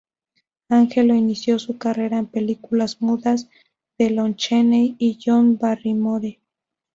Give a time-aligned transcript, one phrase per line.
[0.69, 3.47] Angelo inició su carrera en películas mudas
[3.99, 6.39] de Lon Chaney y John Barrymore.